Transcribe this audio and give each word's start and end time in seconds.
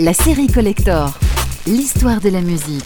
La 0.00 0.14
série 0.14 0.46
Collector, 0.46 1.12
l'histoire 1.66 2.20
de 2.20 2.30
la 2.30 2.40
musique. 2.40 2.84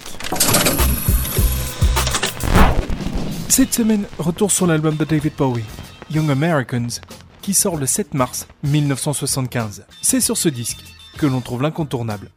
Cette 3.48 3.72
semaine, 3.72 4.06
retour 4.18 4.50
sur 4.50 4.66
l'album 4.66 4.96
de 4.96 5.04
David 5.04 5.32
Bowie, 5.38 5.64
Young 6.10 6.30
Americans, 6.30 7.00
qui 7.42 7.54
sort 7.54 7.76
le 7.76 7.86
7 7.86 8.12
mars 8.14 8.48
1975. 8.64 9.86
C'est 10.02 10.20
sur 10.20 10.36
ce 10.36 10.48
disque 10.48 10.84
que 11.16 11.26
l'on 11.26 11.40
trouve 11.40 11.62
l'incontournable 11.62 12.30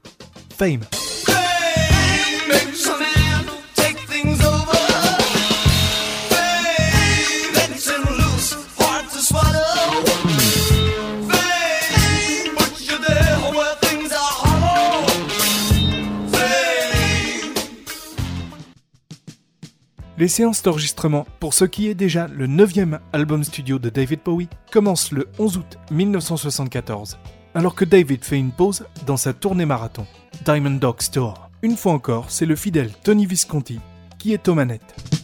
Fame. 0.57 0.81
Les 20.19 20.27
séances 20.27 20.61
d'enregistrement 20.63 21.25
pour 21.39 21.53
ce 21.53 21.63
qui 21.63 21.87
est 21.87 21.95
déjà 21.95 22.27
le 22.27 22.45
neuvième 22.45 22.99
album 23.13 23.41
studio 23.41 23.79
de 23.79 23.87
David 23.87 24.19
Bowie 24.25 24.49
commencent 24.69 25.13
le 25.13 25.29
11 25.39 25.57
août 25.59 25.77
1974, 25.91 27.17
alors 27.55 27.73
que 27.73 27.85
David 27.85 28.25
fait 28.25 28.37
une 28.37 28.51
pause 28.51 28.85
dans 29.05 29.15
sa 29.15 29.31
tournée 29.31 29.65
marathon, 29.65 30.05
Diamond 30.43 30.71
Dog 30.71 30.99
Store. 30.99 31.49
Une 31.61 31.77
fois 31.77 31.93
encore, 31.93 32.31
c'est 32.31 32.45
le 32.45 32.57
fidèle 32.57 32.91
Tony 33.01 33.25
Visconti 33.25 33.79
qui 34.17 34.33
est 34.33 34.49
aux 34.49 34.55
manettes. 34.55 35.18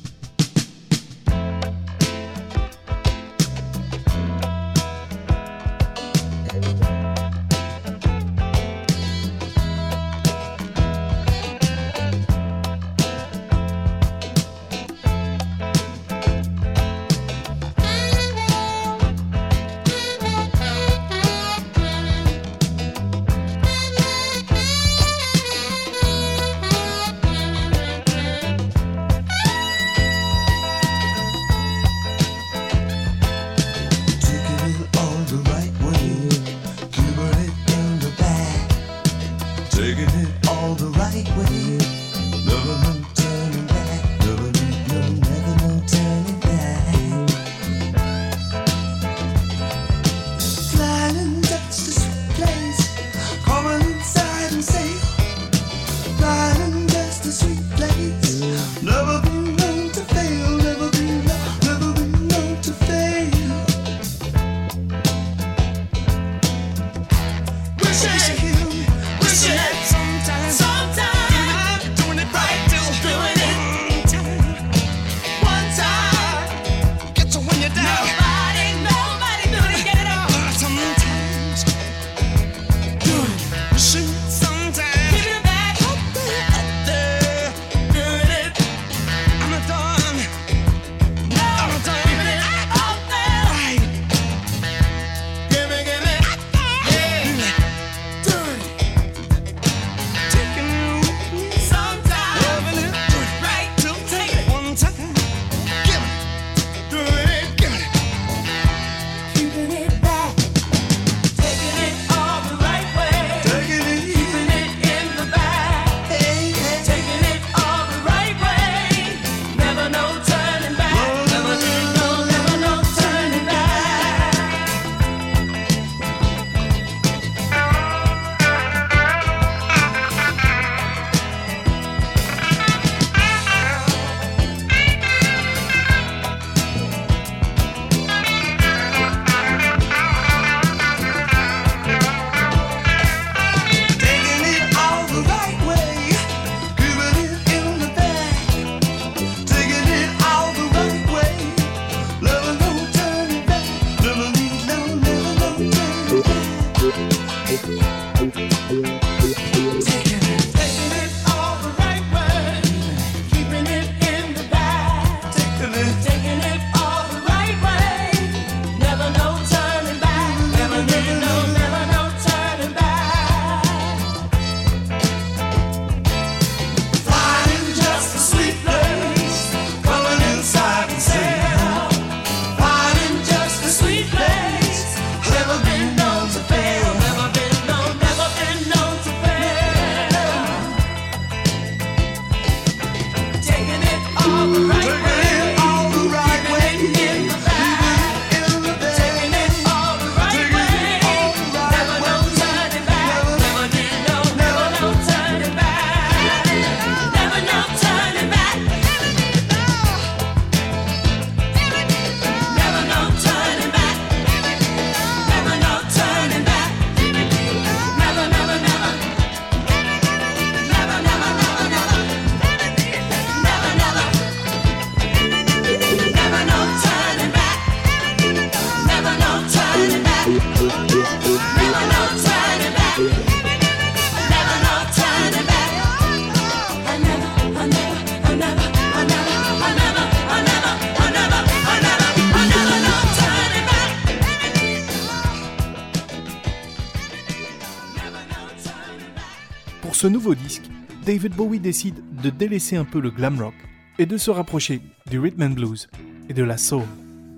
ce 250.05 250.09
nouveau 250.11 250.35
disque, 250.35 250.69
David 251.03 251.33
Bowie 251.33 251.59
décide 251.59 251.95
de 252.21 252.29
délaisser 252.29 252.75
un 252.75 252.85
peu 252.85 252.99
le 252.99 253.09
glam 253.09 253.41
rock 253.41 253.55
et 253.97 254.05
de 254.05 254.17
se 254.17 254.29
rapprocher 254.29 254.79
du 255.09 255.17
rhythm 255.17 255.41
and 255.41 255.55
blues 255.55 255.89
et 256.29 256.33
de 256.35 256.43
la 256.43 256.59
soul. 256.59 256.83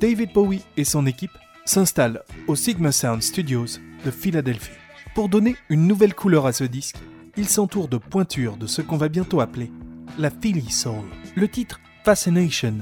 David 0.01 0.33
Bowie 0.33 0.65
et 0.75 0.83
son 0.83 1.05
équipe 1.05 1.31
s'installent 1.63 2.23
au 2.45 2.57
Sigma 2.57 2.91
Sound 2.91 3.23
Studios 3.23 3.79
de 4.03 4.11
Philadelphie. 4.11 4.75
Pour 5.15 5.29
donner 5.29 5.55
une 5.69 5.87
nouvelle 5.87 6.13
couleur 6.13 6.45
à 6.45 6.51
ce 6.51 6.65
disque, 6.65 6.97
il 7.37 7.47
s'entoure 7.47 7.87
de 7.87 7.95
pointures 7.95 8.57
de 8.57 8.67
ce 8.67 8.81
qu'on 8.81 8.97
va 8.97 9.07
bientôt 9.07 9.39
appeler 9.39 9.71
la 10.19 10.29
Philly 10.29 10.69
Soul. 10.69 11.05
Le 11.37 11.47
titre 11.47 11.79
Fascination 12.03 12.79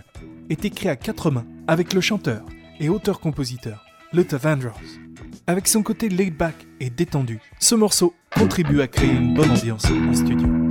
est 0.49 0.65
écrit 0.65 0.89
à 0.89 0.95
quatre 0.95 1.29
mains 1.29 1.45
avec 1.67 1.93
le 1.93 2.01
chanteur 2.01 2.43
et 2.79 2.89
auteur-compositeur 2.89 3.85
Luther 4.13 4.39
Vandross. 4.39 5.04
Avec 5.47 5.68
son 5.68 5.83
côté 5.83 6.09
laid-back 6.09 6.56
et 6.80 6.89
détendu, 6.89 7.39
ce 7.59 7.75
morceau 7.75 8.15
contribue 8.36 8.81
à 8.81 8.88
créer 8.88 9.12
une 9.12 9.36
bonne 9.36 9.51
ambiance 9.51 9.86
en 9.86 10.13
studio. 10.15 10.64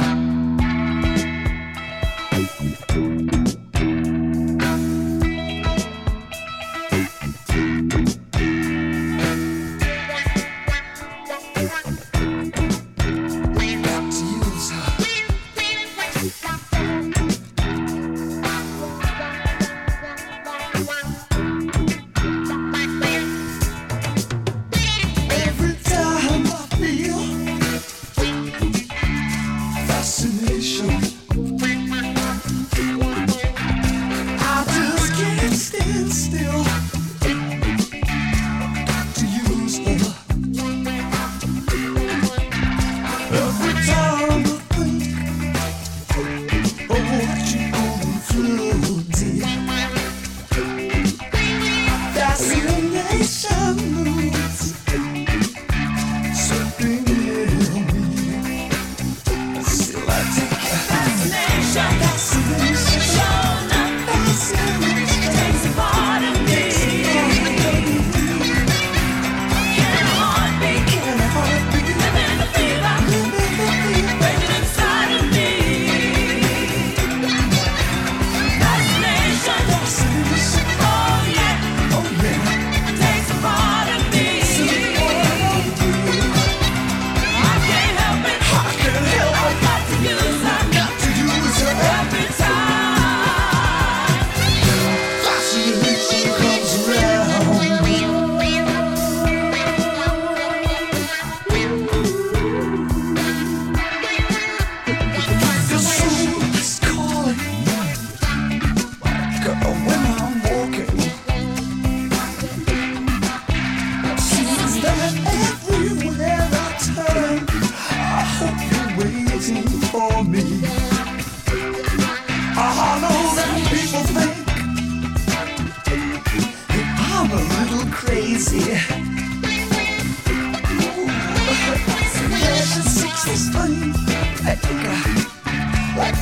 strength, 133.54 133.96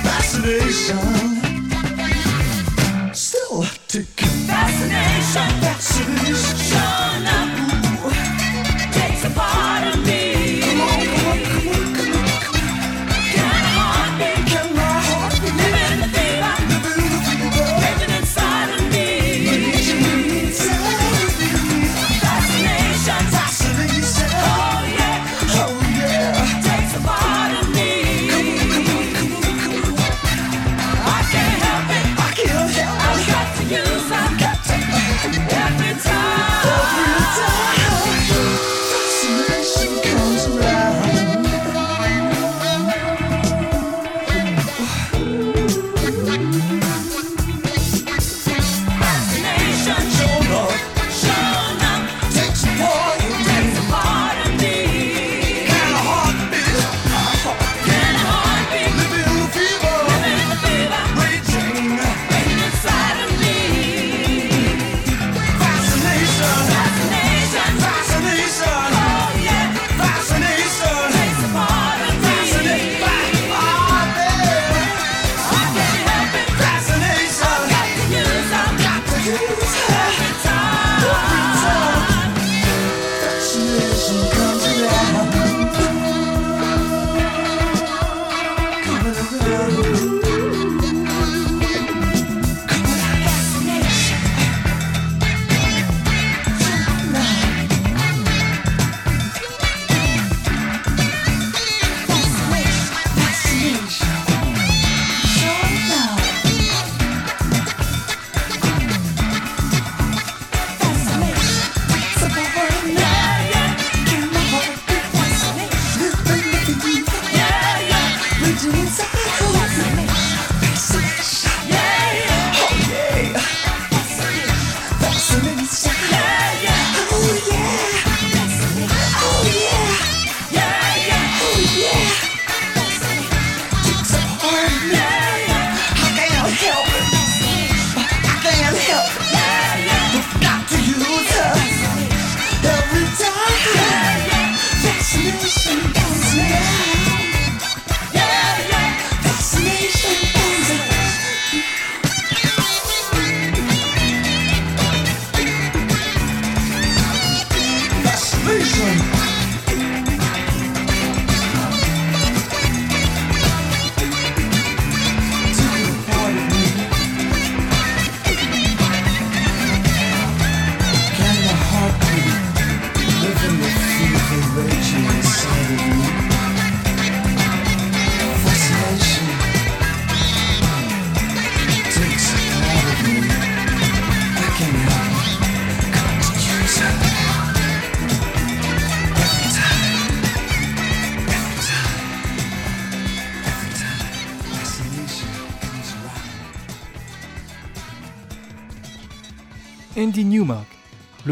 fascination. 0.02 1.51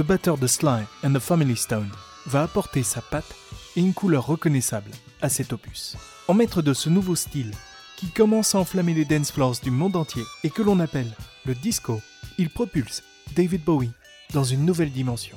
le 0.01 0.05
batteur 0.05 0.39
de 0.39 0.47
Sly 0.47 0.83
and 1.05 1.13
the 1.13 1.19
Family 1.19 1.55
Stone 1.55 1.91
va 2.25 2.45
apporter 2.45 2.83
sa 2.83 3.03
patte 3.03 3.35
et 3.77 3.81
une 3.81 3.93
couleur 3.93 4.27
reconnaissable 4.27 4.91
à 5.21 5.29
cet 5.29 5.53
opus. 5.53 5.95
En 6.27 6.33
maître 6.33 6.63
de 6.63 6.73
ce 6.73 6.89
nouveau 6.89 7.15
style, 7.15 7.51
qui 7.99 8.07
commence 8.07 8.55
à 8.55 8.61
enflammer 8.61 8.95
les 8.95 9.05
dance 9.05 9.31
floors 9.31 9.57
du 9.63 9.71
monde 9.71 9.97
entier 9.97 10.23
et 10.43 10.49
que 10.49 10.63
l'on 10.63 10.81
appelle 10.81 11.15
le 11.45 11.55
disco, 11.55 12.01
il 12.39 12.49
propulse 12.49 13.03
David 13.37 13.63
Bowie 13.63 13.91
dans 14.33 14.43
une 14.43 14.65
nouvelle 14.65 14.91
dimension. 14.91 15.37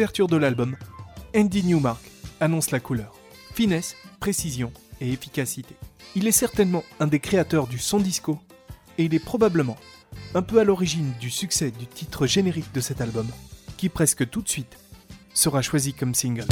de 0.00 0.36
l'album, 0.36 0.76
Andy 1.36 1.62
Newmark 1.62 2.00
annonce 2.40 2.70
la 2.70 2.80
couleur. 2.80 3.12
Finesse, 3.52 3.96
précision 4.18 4.72
et 5.02 5.12
efficacité. 5.12 5.74
Il 6.14 6.26
est 6.26 6.32
certainement 6.32 6.84
un 7.00 7.06
des 7.06 7.20
créateurs 7.20 7.66
du 7.66 7.78
son 7.78 7.98
disco 7.98 8.38
et 8.96 9.04
il 9.04 9.14
est 9.14 9.22
probablement 9.22 9.76
un 10.34 10.40
peu 10.40 10.58
à 10.58 10.64
l'origine 10.64 11.12
du 11.20 11.28
succès 11.28 11.70
du 11.70 11.86
titre 11.86 12.26
générique 12.26 12.72
de 12.72 12.80
cet 12.80 13.02
album, 13.02 13.26
qui 13.76 13.90
presque 13.90 14.28
tout 14.30 14.40
de 14.40 14.48
suite 14.48 14.78
sera 15.34 15.60
choisi 15.60 15.92
comme 15.92 16.14
single. 16.14 16.48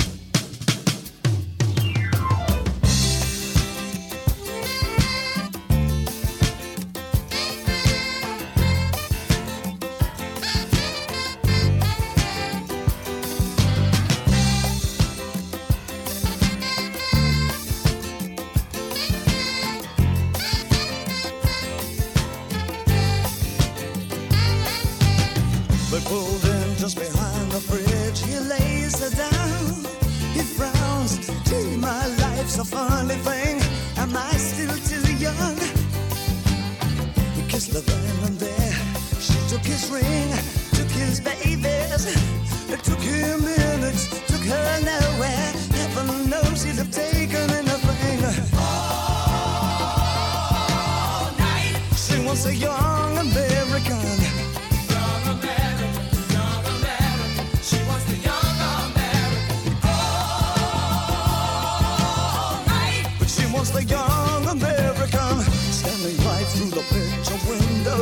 his 37.59 37.75
love 37.75 37.88
and 38.25 38.38
there. 38.38 38.73
She 39.19 39.35
took 39.49 39.65
his 39.65 39.91
ring, 39.91 40.31
took 40.75 40.91
his 40.91 41.21
babies, 41.21 42.05
took 42.85 43.00
him 43.00 43.45
minutes, 43.45 44.07
took 44.29 44.43
her 44.43 44.81
nowhere. 44.81 45.53
Heaven 45.75 46.31
knows 46.31 46.62
he'd 46.62 46.77
have 46.77 46.93
taken 46.93 47.50
anything. 47.50 48.25
All 48.59 48.93
night. 51.37 51.75
She 51.97 52.25
wants 52.25 52.47
a 52.47 52.55
young. 52.55 52.98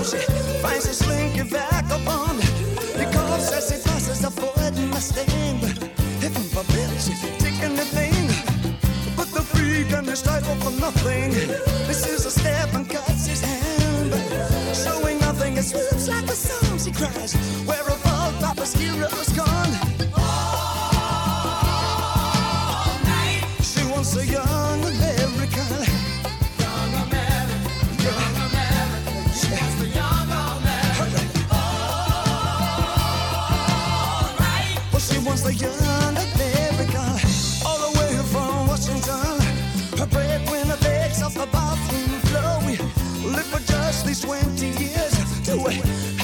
sig 0.07 0.21
Fanns 0.63 0.85
sig 0.85 0.95
slynke 0.95 1.45
vagabond 1.55 2.41
Det 2.99 3.07
korsar 3.15 3.61
sig, 3.69 3.79
passer 3.87 4.15
sig, 4.15 4.33
får 4.33 4.71
den 4.77 4.93
af 4.93 5.03
sten 5.03 5.59
Heaven 6.23 6.47
forbid 6.57 6.91
taking 7.39 7.77
the 7.81 7.87
thing. 7.97 8.27
But 9.17 9.29
the 9.37 9.43
freak 9.53 9.93
and 9.99 10.07
the 10.07 10.17
strike 10.17 10.45
for 10.65 10.73
nothing 10.87 11.31
This 11.89 12.07
is 12.07 12.27
a 12.27 12.31
step 12.31 12.75
and 12.75 12.89
cuts 12.89 13.27
his 13.27 13.41
hand. 13.41 14.13
Showing 14.75 15.19
nothing, 15.21 15.57
it 15.57 15.65
swoops 15.65 16.09
like 16.09 16.25
a 16.25 16.37
song, 16.49 16.79
she 16.79 16.91
cries. 16.91 17.35
Where 17.67 17.87
of 17.95 18.01
all 18.07 18.33
Papa's 18.41 18.75
heroes 18.75 19.29
gone. 19.37 19.56
away. 45.67 46.16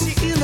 música 0.00 0.43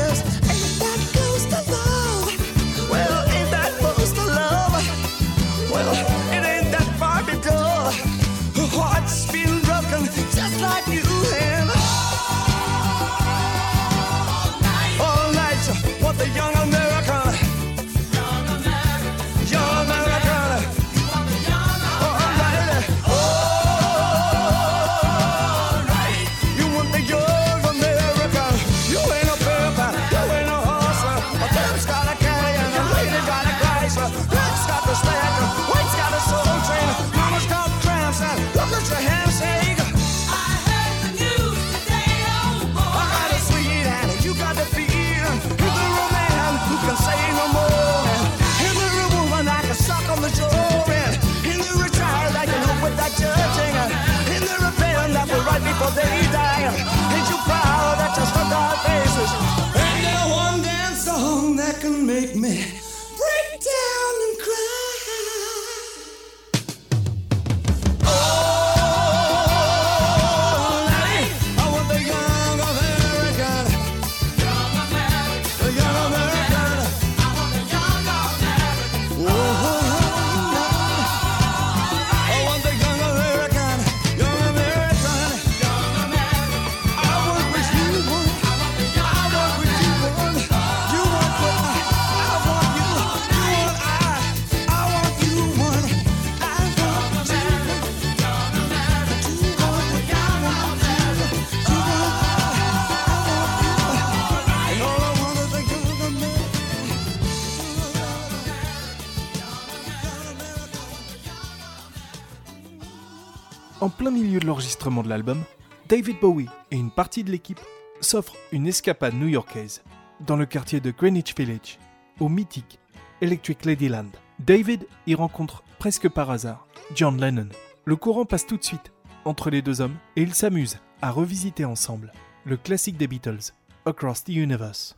plein 114.11 114.19
milieu 114.19 114.41
de 114.41 114.47
l'enregistrement 114.47 115.05
de 115.05 115.09
l'album, 115.09 115.41
David 115.89 116.19
Bowie 116.21 116.49
et 116.73 116.77
une 116.77 116.91
partie 116.91 117.23
de 117.23 117.31
l'équipe 117.31 117.61
s'offrent 118.01 118.35
une 118.51 118.67
escapade 118.67 119.15
new-yorkaise 119.15 119.83
dans 120.27 120.35
le 120.35 120.47
quartier 120.47 120.81
de 120.81 120.91
Greenwich 120.91 121.33
Village, 121.37 121.79
au 122.19 122.29
mythique 122.29 122.81
Electric 123.21 123.65
Ladyland. 123.65 124.11
David 124.41 124.89
y 125.07 125.15
rencontre 125.15 125.63
presque 125.79 126.09
par 126.09 126.31
hasard 126.31 126.67
John 126.95 127.21
Lennon. 127.21 127.51
Le 127.85 127.95
courant 127.95 128.25
passe 128.25 128.47
tout 128.47 128.57
de 128.57 128.65
suite 128.65 128.93
entre 129.25 129.49
les 129.49 129.63
deux 129.63 129.81
hommes 129.81 129.97
et 130.17 130.23
ils 130.23 130.35
s'amusent 130.35 130.81
à 131.03 131.13
revisiter 131.13 131.65
ensemble 131.65 132.13
le 132.45 132.57
classique 132.57 132.97
des 132.97 133.07
Beatles, 133.07 133.53
Across 133.87 134.25
the 134.25 134.31
Universe. 134.31 134.97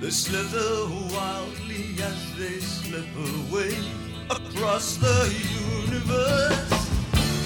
They 0.00 0.10
slither 0.10 0.86
wildly 1.12 1.96
as 2.00 2.36
they 2.38 2.60
slip 2.60 3.04
away 3.16 3.76
across 4.30 4.96
the 4.96 5.34
universe. 5.90 6.90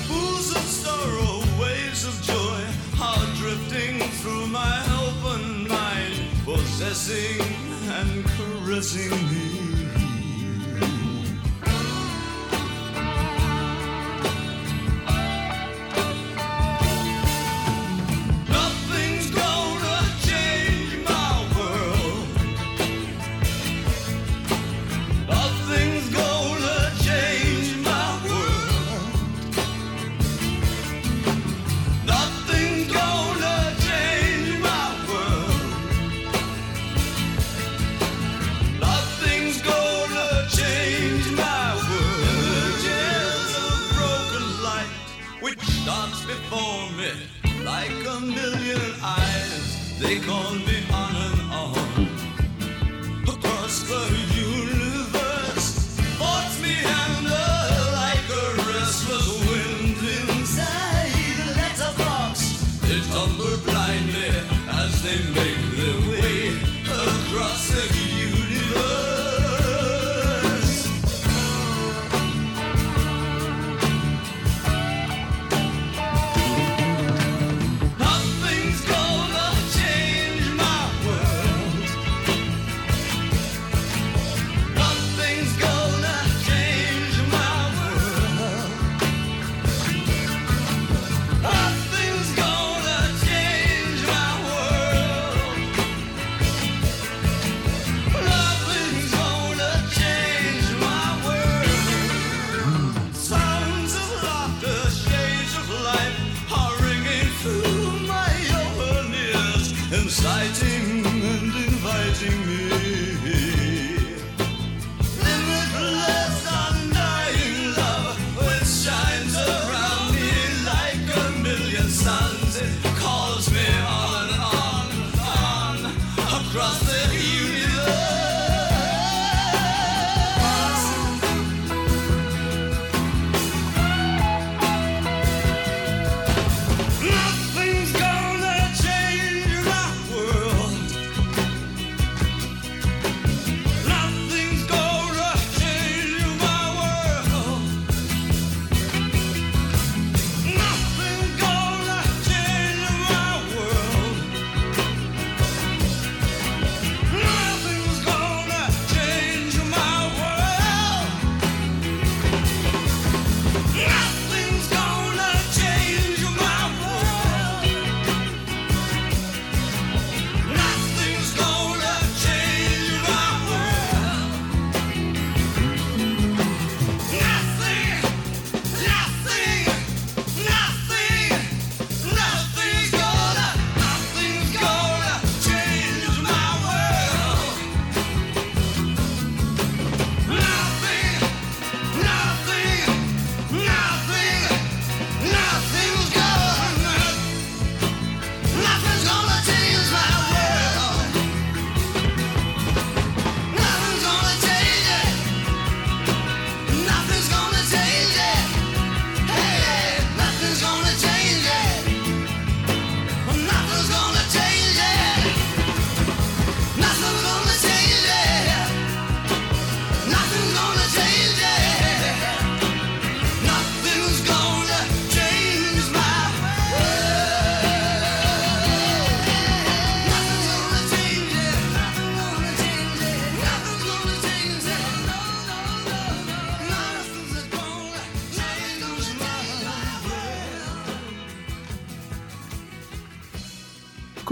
Pools 0.07 0.55
of 0.55 0.63
sorrow, 0.63 1.43
waves 1.59 2.05
of 2.05 2.23
joy 2.23 2.63
are 3.01 3.27
drifting 3.37 4.01
through 4.21 4.49
my 4.49 4.85
open 5.01 5.67
mind, 5.67 6.29
possessing 6.45 7.41
and 7.89 8.23
caressing 8.27 9.11
me. 9.31 9.72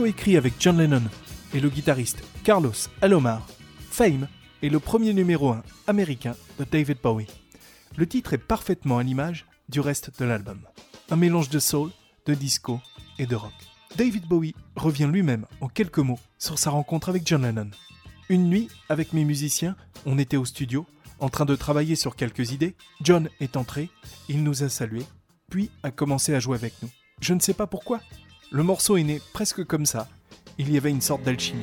Coécrit 0.00 0.38
avec 0.38 0.54
John 0.58 0.78
Lennon 0.78 1.02
et 1.52 1.60
le 1.60 1.68
guitariste 1.68 2.24
Carlos 2.42 2.72
Alomar, 3.02 3.46
Fame 3.90 4.28
est 4.62 4.70
le 4.70 4.80
premier 4.80 5.12
numéro 5.12 5.50
1 5.50 5.62
américain 5.88 6.34
de 6.58 6.64
David 6.64 6.96
Bowie. 7.02 7.26
Le 7.98 8.06
titre 8.06 8.32
est 8.32 8.38
parfaitement 8.38 8.96
à 8.96 9.02
l'image 9.02 9.44
du 9.68 9.78
reste 9.78 10.18
de 10.18 10.24
l'album. 10.24 10.58
Un 11.10 11.16
mélange 11.16 11.50
de 11.50 11.58
soul, 11.58 11.90
de 12.24 12.32
disco 12.32 12.80
et 13.18 13.26
de 13.26 13.36
rock. 13.36 13.52
David 13.96 14.26
Bowie 14.26 14.54
revient 14.74 15.06
lui-même 15.12 15.44
en 15.60 15.68
quelques 15.68 15.98
mots 15.98 16.18
sur 16.38 16.58
sa 16.58 16.70
rencontre 16.70 17.10
avec 17.10 17.26
John 17.26 17.42
Lennon. 17.42 17.68
Une 18.30 18.48
nuit, 18.48 18.70
avec 18.88 19.12
mes 19.12 19.26
musiciens, 19.26 19.76
on 20.06 20.16
était 20.16 20.38
au 20.38 20.46
studio, 20.46 20.86
en 21.18 21.28
train 21.28 21.44
de 21.44 21.56
travailler 21.56 21.94
sur 21.94 22.16
quelques 22.16 22.52
idées. 22.52 22.74
John 23.02 23.28
est 23.40 23.54
entré, 23.58 23.90
il 24.30 24.44
nous 24.44 24.62
a 24.62 24.70
salués, 24.70 25.04
puis 25.50 25.70
a 25.82 25.90
commencé 25.90 26.34
à 26.34 26.40
jouer 26.40 26.56
avec 26.56 26.72
nous. 26.82 26.88
Je 27.20 27.34
ne 27.34 27.40
sais 27.40 27.52
pas 27.52 27.66
pourquoi. 27.66 28.00
Le 28.52 28.64
morceau 28.64 28.96
est 28.96 29.04
né 29.04 29.20
presque 29.32 29.64
comme 29.64 29.86
ça. 29.86 30.08
Il 30.58 30.72
y 30.72 30.76
avait 30.76 30.90
une 30.90 31.00
sorte 31.00 31.22
d'alchimie. 31.22 31.62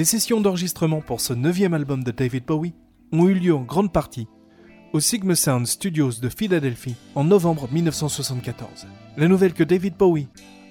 Les 0.00 0.06
sessions 0.06 0.40
d'enregistrement 0.40 1.02
pour 1.02 1.20
ce 1.20 1.34
neuvième 1.34 1.74
album 1.74 2.02
de 2.02 2.10
David 2.10 2.46
Bowie 2.46 2.72
ont 3.12 3.28
eu 3.28 3.34
lieu 3.34 3.54
en 3.54 3.64
grande 3.64 3.92
partie 3.92 4.28
au 4.94 4.98
Sigma 4.98 5.34
Sound 5.34 5.66
Studios 5.66 6.12
de 6.22 6.30
Philadelphie 6.30 6.94
en 7.14 7.22
novembre 7.22 7.68
1974. 7.70 8.86
La 9.18 9.28
nouvelle 9.28 9.52
que 9.52 9.62
David 9.62 9.98
Bowie 9.98 10.28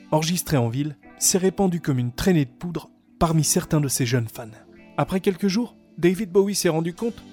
enregistré 0.10 0.58
en 0.58 0.68
ville, 0.68 0.98
s'est 1.20 1.38
répandue 1.38 1.80
comme 1.80 2.00
une 2.00 2.12
traînée 2.12 2.46
de 2.46 2.50
poudre 2.50 2.90
parmi 3.20 3.44
certains 3.44 3.80
de 3.80 3.88
ses 3.88 4.08
jeunes 4.08 4.28
fans. 4.28 4.50
Après 4.98 5.20
quelques 5.20 5.48
jours, 5.48 5.76
David 6.00 6.32
Bowie 6.32 6.56
s'est 6.56 6.68
rendu 6.68 6.96
compte 6.96 7.24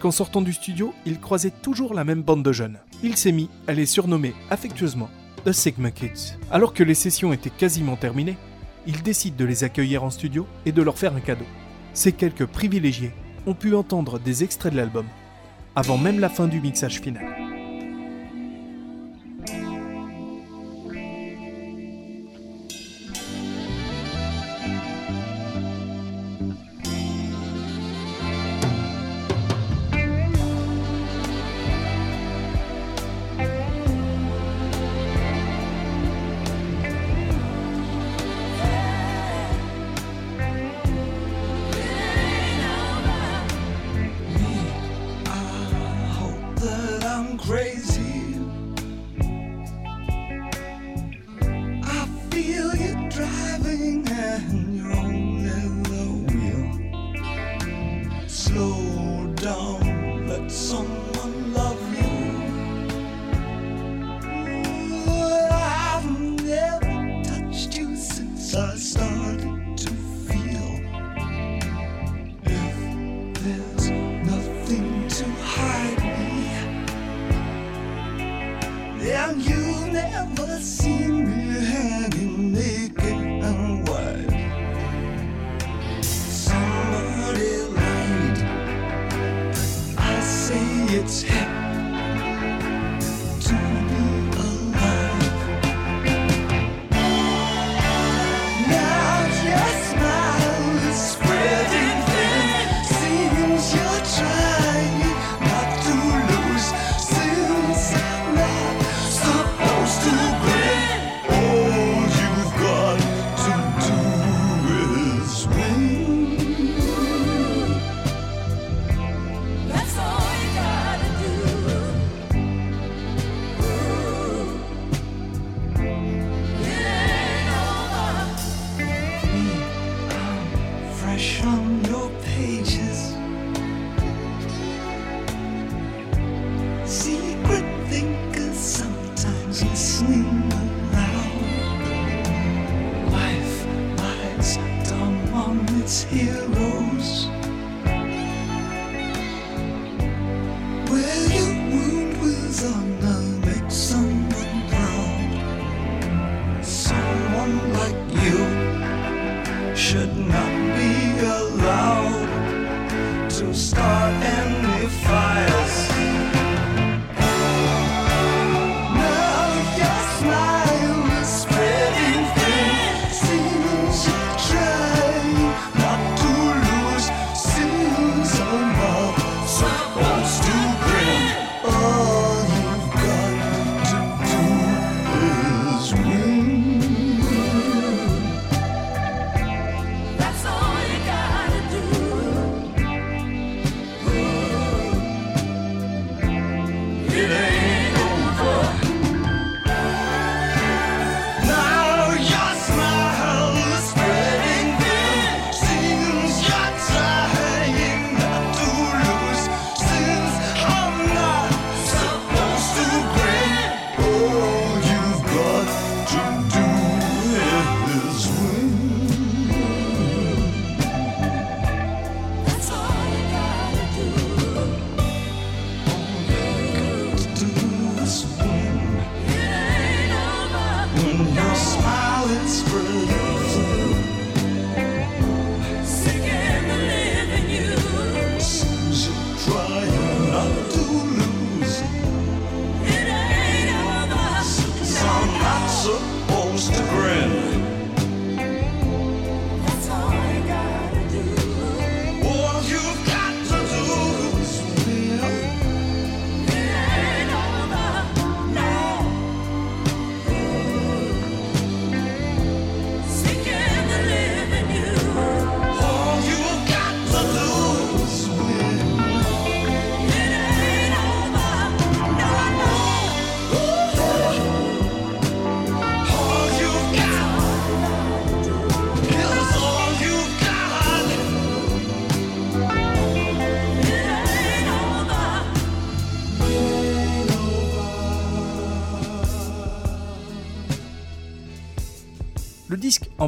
qu'en 0.00 0.10
sortant 0.10 0.42
du 0.42 0.54
studio, 0.54 0.92
il 1.06 1.20
croisait 1.20 1.52
toujours 1.62 1.94
la 1.94 2.02
même 2.02 2.24
bande 2.24 2.42
de 2.42 2.50
jeunes. 2.50 2.80
Il 3.04 3.16
s'est 3.16 3.30
mis 3.30 3.48
à 3.68 3.74
les 3.74 3.86
surnommer 3.86 4.34
affectueusement 4.50 5.08
The 5.46 5.52
Sigma 5.52 5.92
Kids. 5.92 6.36
Alors 6.50 6.74
que 6.74 6.82
les 6.82 6.94
sessions 6.94 7.32
étaient 7.32 7.48
quasiment 7.48 7.94
terminées, 7.94 8.38
il 8.86 9.02
décide 9.02 9.36
de 9.36 9.44
les 9.44 9.64
accueillir 9.64 10.04
en 10.04 10.10
studio 10.10 10.46
et 10.66 10.72
de 10.72 10.82
leur 10.82 10.98
faire 10.98 11.14
un 11.14 11.20
cadeau. 11.20 11.46
Ces 11.92 12.12
quelques 12.12 12.46
privilégiés 12.46 13.12
ont 13.46 13.54
pu 13.54 13.74
entendre 13.74 14.18
des 14.18 14.42
extraits 14.42 14.72
de 14.72 14.78
l'album, 14.78 15.06
avant 15.76 15.98
même 15.98 16.20
la 16.20 16.28
fin 16.28 16.48
du 16.48 16.60
mixage 16.60 17.00
final. 17.00 17.43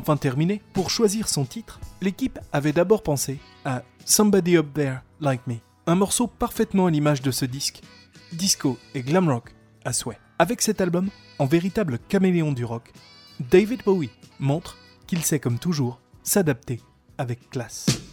Enfin 0.07 0.17
terminé, 0.17 0.63
pour 0.73 0.89
choisir 0.89 1.27
son 1.27 1.45
titre, 1.45 1.81
l'équipe 2.01 2.39
avait 2.53 2.73
d'abord 2.73 3.03
pensé 3.03 3.41
à 3.65 3.83
Somebody 4.05 4.57
Up 4.57 4.67
There 4.73 4.99
Like 5.21 5.45
Me, 5.49 5.57
un 5.89 5.97
morceau 5.97 6.29
parfaitement 6.29 6.87
à 6.87 6.93
l'image 6.93 7.23
de 7.23 7.33
ce 7.33 7.45
disque, 7.45 7.81
disco 8.33 8.79
et 8.95 9.03
glam 9.03 9.29
rock 9.29 9.53
à 9.85 9.93
souhait. 9.93 10.21
Avec 10.39 10.63
cet 10.63 10.81
album, 10.81 11.11
en 11.41 11.47
véritable 11.47 11.99
caméléon 12.09 12.53
du 12.53 12.65
rock, 12.65 12.93
David 13.51 13.83
Bowie 13.85 14.11
montre 14.39 14.77
qu'il 15.09 15.25
sait 15.25 15.41
comme 15.41 15.59
toujours 15.59 15.99
s'adapter 16.23 16.81
avec 17.19 17.51
classe. 17.51 18.06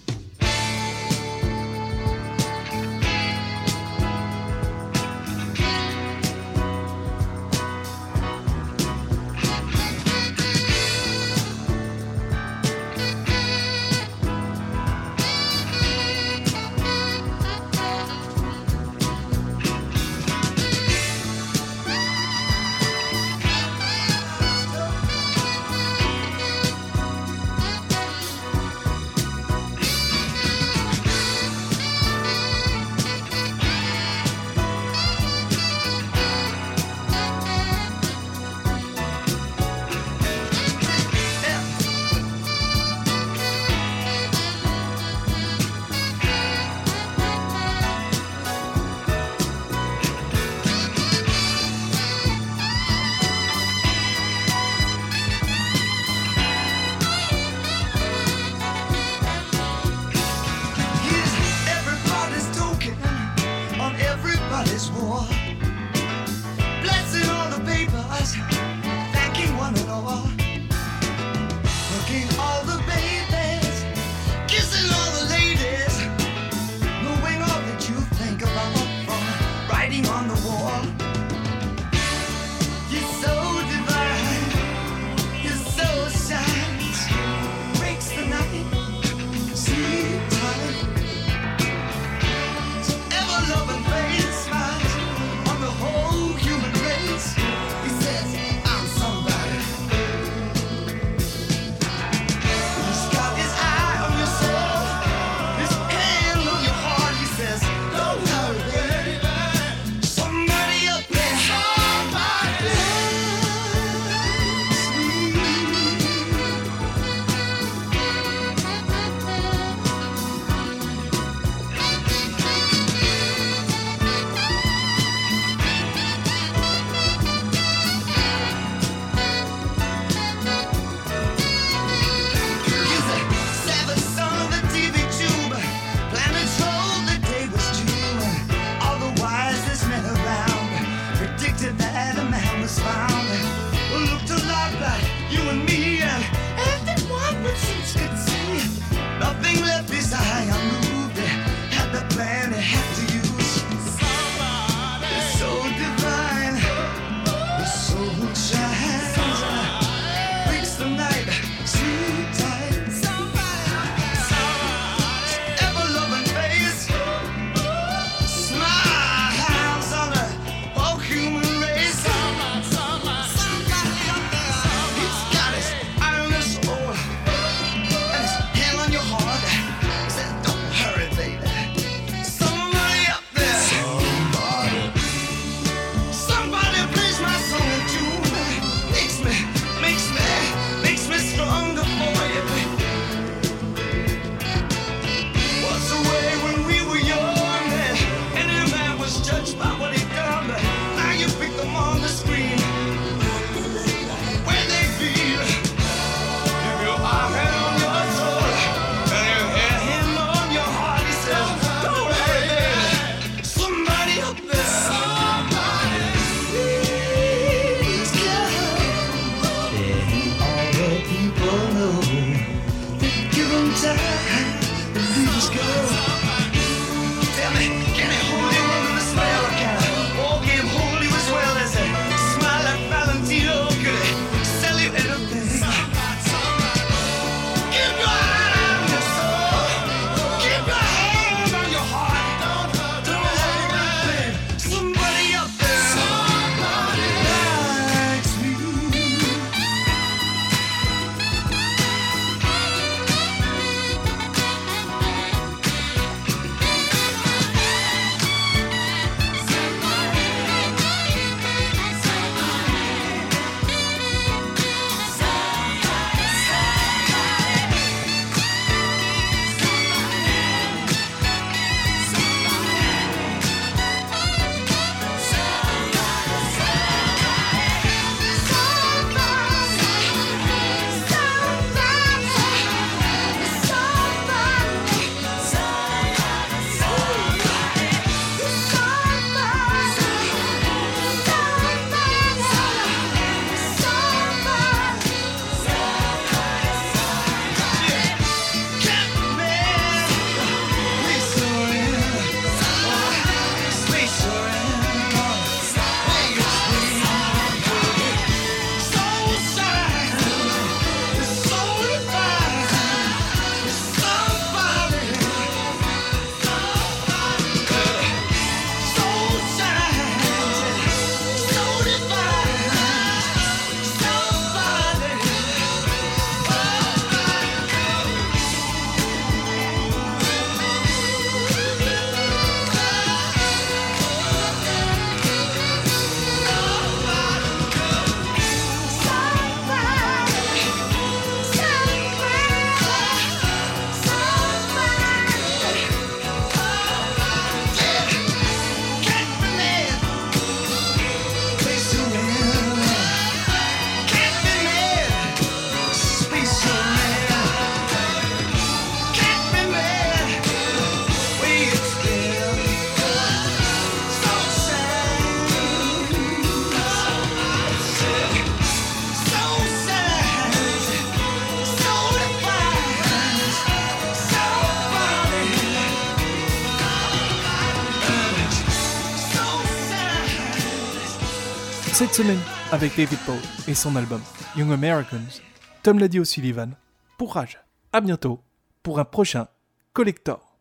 Cette 382.13 382.27
semaine, 382.27 382.41
avec 382.71 382.95
David 382.95 383.17
Bowie 383.25 383.39
et 383.67 383.73
son 383.73 383.95
album 383.95 384.21
Young 384.55 384.71
Americans, 384.71 385.41
Tom 385.81 385.97
l'a 385.97 386.07
dit 386.07 386.19
O'Sullivan, 386.19 386.75
pour 387.17 387.33
Rage. 387.33 387.59
À 387.91 388.01
bientôt 388.01 388.39
pour 388.83 388.99
un 388.99 389.03
prochain 389.03 389.47
Collector. 389.93 390.52